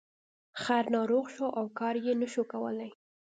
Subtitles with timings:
[0.61, 2.89] خر ناروغ شو او کار یې نشو کولی.